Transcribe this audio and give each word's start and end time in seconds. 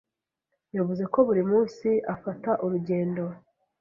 Yavuze 0.77 1.03
ko 1.13 1.19
buri 1.27 1.43
munsi 1.51 1.87
afata 2.13 2.51
urugendo. 2.65 3.23